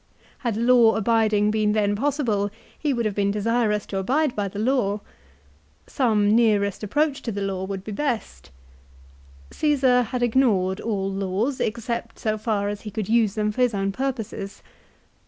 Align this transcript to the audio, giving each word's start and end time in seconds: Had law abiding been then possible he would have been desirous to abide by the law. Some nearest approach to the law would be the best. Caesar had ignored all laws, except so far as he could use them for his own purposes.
Had 0.39 0.57
law 0.57 0.95
abiding 0.95 1.51
been 1.51 1.73
then 1.73 1.95
possible 1.95 2.49
he 2.75 2.91
would 2.91 3.05
have 3.05 3.13
been 3.13 3.29
desirous 3.29 3.85
to 3.85 3.99
abide 3.99 4.35
by 4.35 4.47
the 4.47 4.57
law. 4.57 5.01
Some 5.85 6.35
nearest 6.35 6.81
approach 6.81 7.21
to 7.21 7.31
the 7.31 7.43
law 7.43 7.65
would 7.65 7.83
be 7.83 7.91
the 7.91 7.95
best. 7.97 8.49
Caesar 9.51 10.01
had 10.01 10.23
ignored 10.23 10.79
all 10.79 11.11
laws, 11.11 11.59
except 11.59 12.17
so 12.17 12.35
far 12.35 12.67
as 12.67 12.81
he 12.81 12.89
could 12.89 13.09
use 13.09 13.35
them 13.35 13.51
for 13.51 13.61
his 13.61 13.75
own 13.75 13.91
purposes. 13.91 14.63